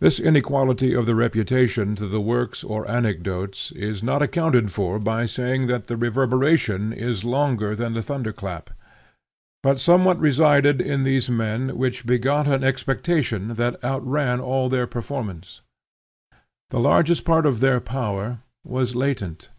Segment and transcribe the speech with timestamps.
[0.00, 4.98] This inequality of the reputation to the works or the anecdotes is not accounted for
[4.98, 8.70] by saying that the reverberation is longer than the thunder clap,
[9.62, 15.60] but somewhat resided in these men which begot an expectation that outran all their performance.
[16.70, 19.50] The largest part of their power was latent.